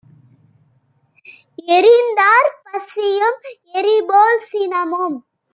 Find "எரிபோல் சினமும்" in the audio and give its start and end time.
3.73-5.17